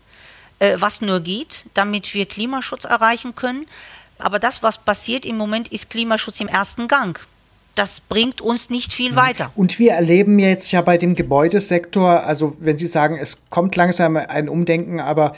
[0.59, 3.67] äh, was nur geht, damit wir Klimaschutz erreichen können.
[4.19, 7.19] Aber das, was passiert im Moment, ist Klimaschutz im ersten Gang.
[7.75, 9.17] Das bringt uns nicht viel mhm.
[9.17, 9.51] weiter.
[9.57, 14.17] Und wir erleben jetzt ja bei dem Gebäudesektor, also wenn Sie sagen, es kommt langsam
[14.17, 15.35] ein Umdenken, aber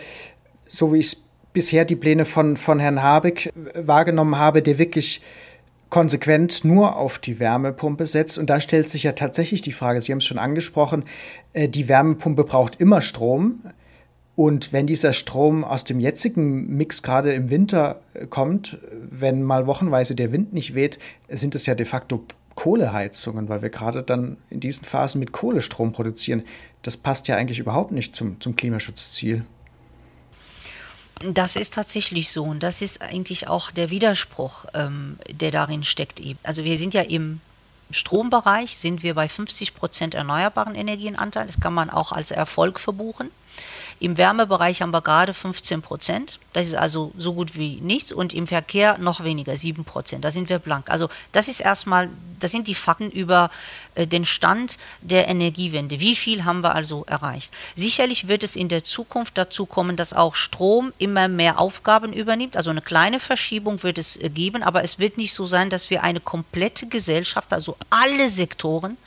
[0.69, 1.17] so wie ich
[1.53, 5.23] bisher die Pläne von, von Herrn Habeck wahrgenommen habe, der wirklich
[5.89, 8.37] konsequent nur auf die Wärmepumpe setzt.
[8.37, 11.05] Und da stellt sich ja tatsächlich die Frage, Sie haben es schon angesprochen,
[11.55, 13.61] äh, die Wärmepumpe braucht immer Strom.
[14.37, 19.67] Und wenn dieser Strom aus dem jetzigen Mix gerade im Winter äh, kommt, wenn mal
[19.67, 24.37] wochenweise der Wind nicht weht, sind es ja de facto Kohleheizungen, weil wir gerade dann
[24.51, 26.45] in diesen Phasen mit Kohlestrom produzieren.
[26.83, 29.45] Das passt ja eigentlich überhaupt nicht zum, zum Klimaschutzziel.
[31.33, 36.21] Das ist tatsächlich so und das ist eigentlich auch der Widerspruch, ähm, der darin steckt.
[36.43, 37.41] Also wir sind ja im
[37.91, 41.47] Strombereich, sind wir bei 50 Prozent erneuerbaren Energienanteil.
[41.47, 43.31] Das kann man auch als Erfolg verbuchen.
[43.99, 46.39] Im Wärmebereich haben wir gerade 15 Prozent.
[46.53, 48.13] Das ist also so gut wie nichts.
[48.13, 50.25] Und im Verkehr noch weniger, 7 Prozent.
[50.25, 50.91] Da sind wir blank.
[50.91, 53.51] Also das ist erstmal, das sind die Fakten über
[53.95, 55.99] äh, den Stand der Energiewende.
[55.99, 57.55] Wie viel haben wir also erreicht?
[57.75, 62.57] Sicherlich wird es in der Zukunft dazu kommen, dass auch Strom immer mehr Aufgaben übernimmt.
[62.57, 65.89] Also eine kleine Verschiebung wird es äh, geben, aber es wird nicht so sein, dass
[65.89, 68.99] wir eine komplette Gesellschaft, also alle Sektoren,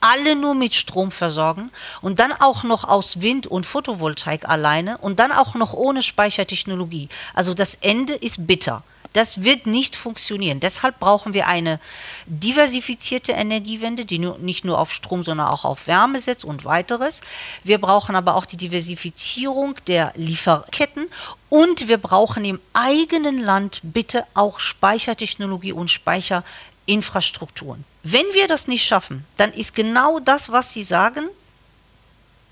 [0.00, 5.18] alle nur mit Strom versorgen und dann auch noch aus Wind und Photovoltaik alleine und
[5.18, 7.08] dann auch noch ohne Speichertechnologie.
[7.34, 8.82] Also das Ende ist bitter.
[9.12, 10.60] Das wird nicht funktionieren.
[10.60, 11.80] Deshalb brauchen wir eine
[12.26, 17.20] diversifizierte Energiewende, die nur, nicht nur auf Strom, sondern auch auf Wärme setzt und weiteres.
[17.64, 21.08] Wir brauchen aber auch die Diversifizierung der Lieferketten
[21.48, 27.84] und wir brauchen im eigenen Land bitte auch Speichertechnologie und Speicherinfrastrukturen.
[28.02, 31.28] Wenn wir das nicht schaffen, dann ist genau das, was Sie sagen,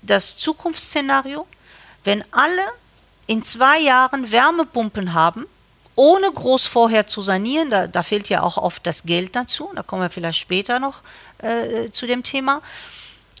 [0.01, 1.47] das Zukunftsszenario,
[2.03, 2.63] wenn alle
[3.27, 5.45] in zwei Jahren Wärmepumpen haben,
[5.95, 9.83] ohne groß vorher zu sanieren, da, da, fehlt ja auch oft das Geld dazu, da
[9.83, 11.01] kommen wir vielleicht später noch
[11.39, 12.61] äh, zu dem Thema.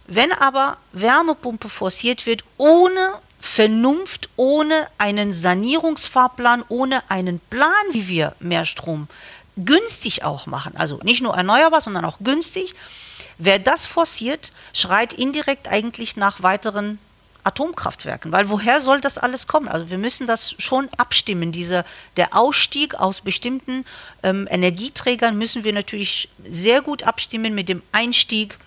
[0.07, 8.35] Wenn aber Wärmepumpe forciert wird, ohne Vernunft, ohne einen Sanierungsfahrplan, ohne einen Plan, wie wir
[8.39, 9.07] mehr Strom
[9.65, 12.75] günstig auch machen, also nicht nur erneuerbar, sondern auch günstig.
[13.37, 16.99] Wer das forciert, schreit indirekt eigentlich nach weiteren
[17.43, 19.69] Atomkraftwerken, weil woher soll das alles kommen?
[19.69, 21.51] Also wir müssen das schon abstimmen.
[21.51, 21.85] Diese,
[22.17, 23.85] der Ausstieg aus bestimmten
[24.23, 28.57] ähm, Energieträgern müssen wir natürlich sehr gut abstimmen mit dem Einstieg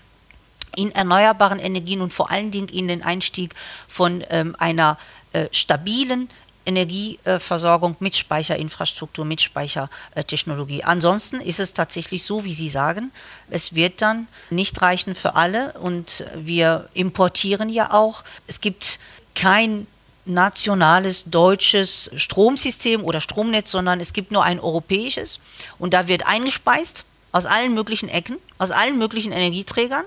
[0.74, 3.54] in erneuerbaren Energien und vor allen Dingen in den Einstieg
[3.88, 4.98] von ähm, einer
[5.32, 6.30] äh, stabilen
[6.64, 10.84] Energieversorgung mit Speicherinfrastruktur, mit Speichertechnologie.
[10.84, 13.10] Ansonsten ist es tatsächlich so, wie Sie sagen,
[13.50, 18.24] es wird dann nicht reichen für alle und wir importieren ja auch.
[18.46, 18.98] Es gibt
[19.34, 19.86] kein
[20.24, 25.40] nationales deutsches Stromsystem oder Stromnetz, sondern es gibt nur ein europäisches
[25.78, 30.04] und da wird eingespeist aus allen möglichen Ecken, aus allen möglichen Energieträgern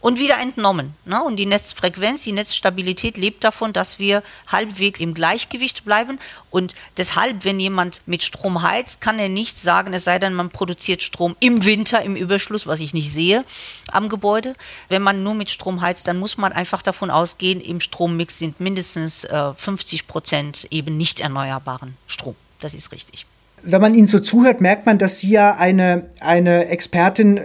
[0.00, 0.94] und wieder entnommen.
[1.04, 1.22] Ne?
[1.22, 6.18] Und die Netzfrequenz, die Netzstabilität lebt davon, dass wir halbwegs im Gleichgewicht bleiben.
[6.50, 10.50] Und deshalb, wenn jemand mit Strom heizt, kann er nicht sagen, es sei denn, man
[10.50, 13.44] produziert Strom im Winter im Überschluss, was ich nicht sehe
[13.90, 14.54] am Gebäude.
[14.88, 18.60] Wenn man nur mit Strom heizt, dann muss man einfach davon ausgehen, im Strommix sind
[18.60, 22.36] mindestens äh, 50 Prozent eben nicht erneuerbaren Strom.
[22.60, 23.26] Das ist richtig.
[23.62, 27.40] Wenn man Ihnen so zuhört, merkt man, dass Sie ja eine, eine Expertin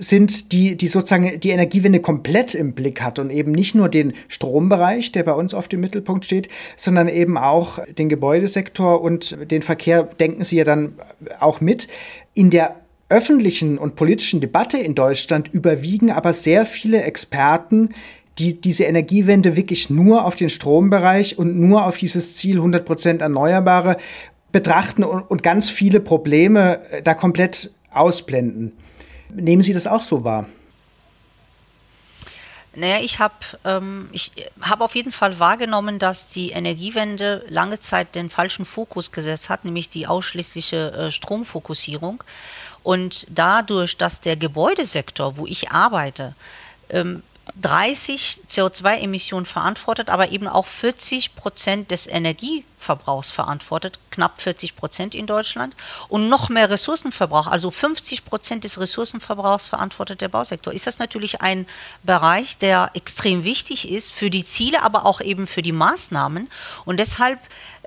[0.00, 4.14] sind, die, die sozusagen die Energiewende komplett im Blick hat und eben nicht nur den
[4.28, 9.62] Strombereich, der bei uns auf dem Mittelpunkt steht, sondern eben auch den Gebäudesektor und den
[9.62, 10.94] Verkehr denken Sie ja dann
[11.38, 11.86] auch mit.
[12.32, 12.76] In der
[13.10, 17.90] öffentlichen und politischen Debatte in Deutschland überwiegen aber sehr viele Experten,
[18.38, 23.20] die diese Energiewende wirklich nur auf den Strombereich und nur auf dieses Ziel 100 Prozent
[23.20, 23.98] Erneuerbare
[24.52, 28.72] betrachten und, und ganz viele Probleme äh, da komplett ausblenden.
[29.28, 30.46] Nehmen Sie das auch so wahr?
[32.74, 33.34] Naja, ich habe
[33.64, 34.08] ähm,
[34.60, 39.64] hab auf jeden Fall wahrgenommen, dass die Energiewende lange Zeit den falschen Fokus gesetzt hat,
[39.64, 42.22] nämlich die ausschließliche äh, Stromfokussierung.
[42.84, 46.34] Und dadurch, dass der Gebäudesektor, wo ich arbeite,
[46.90, 47.22] ähm,
[47.60, 55.14] 30 CO2-Emissionen verantwortet, aber eben auch 40 Prozent des Energie Ressourcenverbrauchs verantwortet, knapp 40 Prozent
[55.14, 55.76] in Deutschland.
[56.08, 60.72] Und noch mehr Ressourcenverbrauch, also 50 Prozent des Ressourcenverbrauchs verantwortet der Bausektor.
[60.72, 61.66] Ist das natürlich ein
[62.02, 66.48] Bereich, der extrem wichtig ist für die Ziele, aber auch eben für die Maßnahmen.
[66.84, 67.38] Und deshalb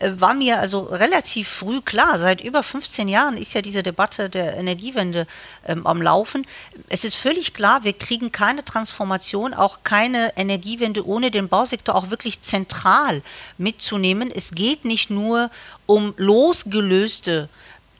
[0.02, 4.58] war mir also relativ früh klar, seit über 15 Jahren ist ja diese Debatte der
[4.58, 5.28] Energiewende
[5.68, 6.48] ähm, am Laufen.
[6.90, 12.10] Es ist völlig klar, wir kriegen keine Transformation, auch keine Energiewende ohne den Bausektor auch
[12.10, 13.22] wirklich zentral
[13.58, 14.32] mitzunehmen.
[14.32, 15.52] Es geht nicht nur
[15.86, 17.50] um losgelöste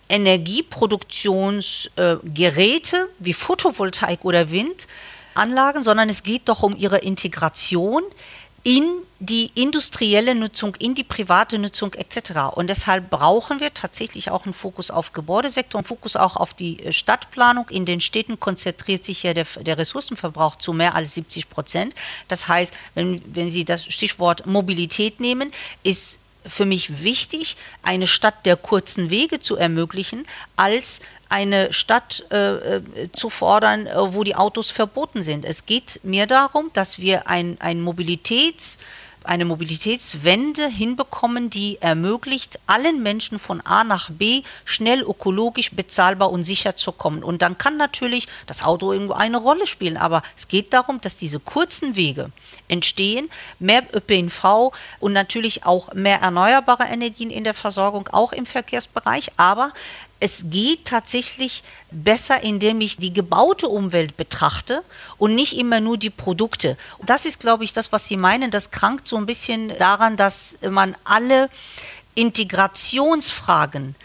[0.10, 8.02] Energieproduktionsgeräte äh, wie Photovoltaik oder Windanlagen, sondern es geht doch um ihre Integration
[8.63, 12.56] in die industrielle Nutzung, in die private Nutzung etc.
[12.56, 16.80] Und deshalb brauchen wir tatsächlich auch einen Fokus auf Gebäudesektor, einen Fokus auch auf die
[16.80, 17.69] äh, Stadtplanung.
[17.69, 21.95] In den Städten konzentriert sich ja der, der Ressourcenverbrauch zu mehr als 70 Prozent.
[22.28, 25.52] Das heißt, wenn, wenn Sie das Stichwort Mobilität nehmen,
[25.84, 30.26] ist für mich wichtig, eine Stadt der kurzen Wege zu ermöglichen,
[30.58, 30.99] als
[31.34, 35.46] eine Stadt äh, äh, zu fordern, äh, wo die Autos verboten sind.
[35.46, 38.78] Es geht mir darum, dass wir ein, ein Mobilitäts-
[39.24, 46.43] eine Mobilitätswende hinbekommen, die ermöglicht, allen Menschen von A nach B schnell, ökologisch, bezahlbar und
[46.43, 47.24] sicher zu kommen.
[47.24, 51.17] Und dann kann natürlich das Auto irgendwo eine Rolle spielen, aber es geht darum, dass
[51.17, 52.32] diese kurzen Wege
[52.67, 59.32] entstehen, mehr ÖPNV und natürlich auch mehr erneuerbare Energien in der Versorgung, auch im Verkehrsbereich,
[59.38, 59.74] aber
[60.24, 64.82] es geht tatsächlich besser, indem ich die gebaute Umwelt betrachte
[65.18, 66.78] und nicht immer nur die Produkte.
[67.06, 68.50] Das ist, glaube ich, das, was Sie meinen.
[68.50, 71.50] Das krankt so ein bisschen daran, dass man alle
[72.16, 73.96] Integrationsfragen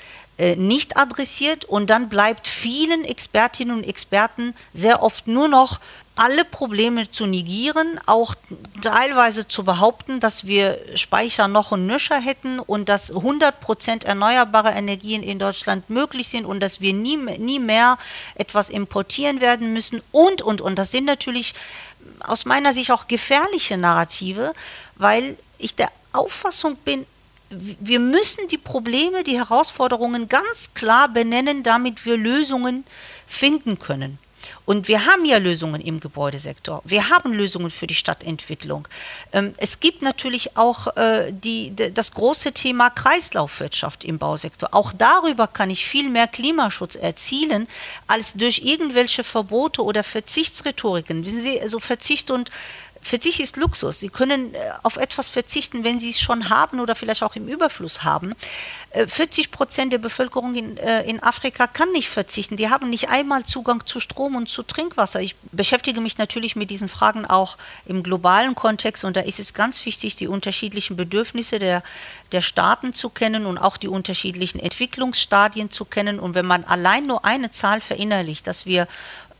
[0.57, 5.81] nicht adressiert und dann bleibt vielen Expertinnen und Experten sehr oft nur noch
[6.18, 8.35] alle Probleme zu negieren, auch
[8.83, 14.70] teilweise zu behaupten, dass wir Speicher noch und nöcher hätten und dass 100 Prozent erneuerbare
[14.70, 17.98] Energien in Deutschland möglich sind und dass wir nie, nie mehr
[18.35, 20.77] etwas importieren werden müssen und, und, und.
[20.77, 21.55] Das sind natürlich
[22.20, 24.53] aus meiner Sicht auch gefährliche Narrative,
[24.96, 27.07] weil ich der Auffassung bin,
[27.50, 32.84] wir müssen die Probleme, die Herausforderungen ganz klar benennen, damit wir Lösungen
[33.26, 34.18] finden können.
[34.64, 36.82] Und wir haben ja Lösungen im Gebäudesektor.
[36.84, 38.87] Wir haben Lösungen für die Stadtentwicklung.
[39.32, 44.70] Ähm, es gibt natürlich auch äh, die, das große Thema Kreislaufwirtschaft im Bausektor.
[44.72, 47.66] Auch darüber kann ich viel mehr Klimaschutz erzielen,
[48.06, 51.24] als durch irgendwelche Verbote oder Verzichtsrhetoriken.
[51.24, 52.50] Wissen Sie, also Verzicht und
[53.02, 54.00] Verzicht ist Luxus.
[54.00, 57.48] Sie können äh, auf etwas verzichten, wenn Sie es schon haben oder vielleicht auch im
[57.48, 58.34] Überfluss haben.
[58.92, 62.56] 40 äh, Prozent der Bevölkerung in, äh, in Afrika kann nicht verzichten.
[62.56, 65.20] Die haben nicht einmal Zugang zu Strom und zu Trinkwasser.
[65.20, 67.56] Ich beschäftige mich natürlich mit diesen Fragen auch
[67.87, 71.82] im globalen Kontext und da ist es ganz wichtig, die unterschiedlichen Bedürfnisse der,
[72.32, 76.18] der Staaten zu kennen und auch die unterschiedlichen Entwicklungsstadien zu kennen.
[76.18, 78.88] Und wenn man allein nur eine Zahl verinnerlicht, dass wir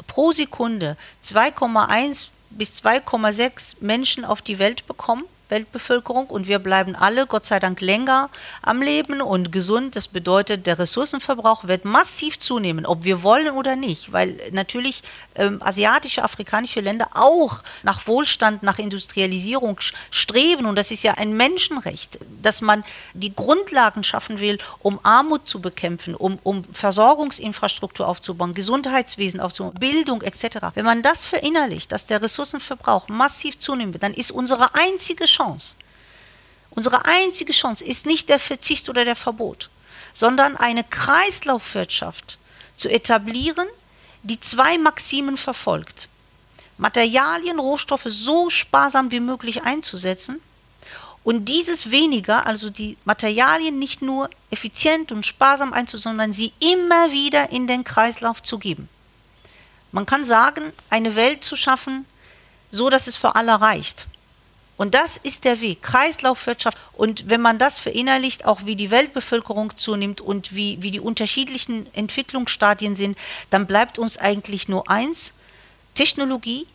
[0.07, 7.27] pro Sekunde 2,1 bis 2,6 Menschen auf die Welt bekommen, Weltbevölkerung und wir bleiben alle,
[7.27, 8.29] Gott sei Dank, länger
[8.63, 9.97] am Leben und gesund.
[9.97, 15.03] Das bedeutet, der Ressourcenverbrauch wird massiv zunehmen, ob wir wollen oder nicht, weil natürlich
[15.39, 21.37] ähm, asiatische, afrikanische Länder auch nach Wohlstand, nach Industrialisierung streben und das ist ja ein
[21.37, 28.55] Menschenrecht, dass man die Grundlagen schaffen will, um Armut zu bekämpfen, um, um Versorgungsinfrastruktur aufzubauen,
[28.55, 30.59] Gesundheitswesen aufzubauen, Bildung etc.
[30.75, 35.39] Wenn man das verinnerlicht, dass der Ressourcenverbrauch massiv zunehmen wird, dann ist unsere einzige Chance,
[35.39, 35.77] Chance.
[36.71, 39.71] Unsere einzige Chance ist nicht der Verzicht oder der Verbot,
[40.13, 42.39] sondern eine Kreislaufwirtschaft
[42.77, 43.67] zu etablieren,
[44.23, 46.09] die zwei Maximen verfolgt.
[46.77, 50.41] Materialien, Rohstoffe so sparsam wie möglich einzusetzen
[51.25, 57.11] und dieses weniger, also die Materialien nicht nur effizient und sparsam einzusetzen, sondern sie immer
[57.13, 58.89] wieder in den Kreislauf zu geben.
[59.93, 62.07] Man kann sagen, eine Welt zu schaffen,
[62.71, 64.07] so dass es für alle reicht.
[64.79, 66.79] Und das ist der Weg, Kreislaufwirtschaft.
[66.93, 71.93] Und wenn man das verinnerlicht, auch wie die Weltbevölkerung zunimmt und wie, wie die unterschiedlichen
[71.95, 73.19] Entwicklungsstadien sind,
[73.51, 75.35] dann bleibt uns eigentlich nur eins,
[75.95, 76.67] Technologie.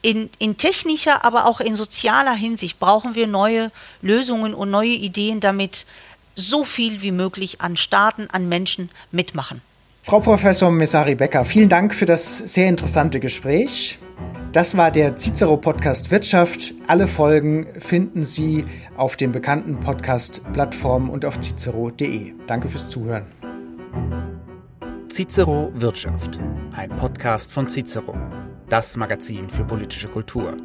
[0.00, 3.70] In, in technischer, aber auch in sozialer Hinsicht brauchen wir neue
[4.02, 5.86] Lösungen und neue Ideen, damit
[6.34, 9.60] so viel wie möglich an Staaten, an Menschen mitmachen.
[10.02, 13.98] Frau Professor Messari Becker, vielen Dank für das sehr interessante Gespräch.
[14.52, 16.74] Das war der Cicero Podcast Wirtschaft.
[16.86, 18.64] Alle Folgen finden Sie
[18.96, 22.34] auf den bekannten Podcast-Plattformen und auf cicero.de.
[22.46, 23.24] Danke fürs Zuhören.
[25.10, 26.38] Cicero Wirtschaft,
[26.72, 28.14] ein Podcast von Cicero,
[28.68, 30.56] das Magazin für politische Kultur.